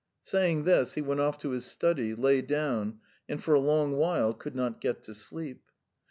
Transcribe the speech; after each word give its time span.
Saying 0.23 0.63
this, 0.63 0.95
he 0.95 1.01
went 1.03 1.21
off 1.21 1.37
to 1.37 1.51
his 1.51 1.63
study, 1.63 2.15
lay 2.15 2.41
down, 2.41 3.01
and 3.29 3.39
for 3.43 3.53
a 3.53 3.59
long 3.59 3.91
while 3.91 4.33
could 4.33 4.55
not 4.55 4.81
get 4.81 5.03
to 5.03 5.13
sleep. 5.13 5.61